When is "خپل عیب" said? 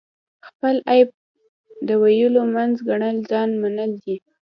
0.47-1.09